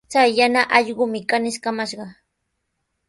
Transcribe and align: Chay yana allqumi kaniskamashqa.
Chay 0.11 0.29
yana 0.39 0.61
allqumi 0.77 1.19
kaniskamashqa. 1.29 2.05